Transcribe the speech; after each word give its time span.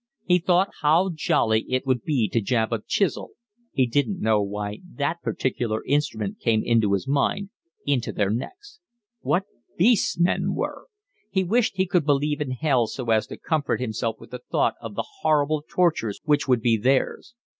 He 0.25 0.39
thought 0.39 0.71
how 0.81 1.11
jolly 1.13 1.63
it 1.69 1.85
would 1.85 2.01
be 2.03 2.27
to 2.29 2.41
jab 2.41 2.73
a 2.73 2.81
chisel 2.87 3.33
(he 3.71 3.85
didn't 3.85 4.19
know 4.19 4.41
why 4.41 4.79
that 4.93 5.21
particular 5.21 5.83
instrument 5.85 6.39
came 6.39 6.63
into 6.63 6.93
his 6.93 7.07
mind) 7.07 7.51
into 7.85 8.11
their 8.11 8.31
necks. 8.31 8.79
What 9.19 9.43
beasts 9.77 10.17
men 10.19 10.55
were! 10.55 10.87
He 11.29 11.43
wished 11.43 11.75
he 11.75 11.85
could 11.85 12.03
believe 12.07 12.41
in 12.41 12.49
hell 12.49 12.87
so 12.87 13.11
as 13.11 13.27
to 13.27 13.37
comfort 13.37 13.79
himself 13.79 14.15
with 14.19 14.31
the 14.31 14.39
thought 14.49 14.73
of 14.81 14.95
the 14.95 15.05
horrible 15.21 15.63
tortures 15.69 16.19
which 16.25 16.47
would 16.47 16.61
be 16.63 16.77
theirs. 16.77 17.35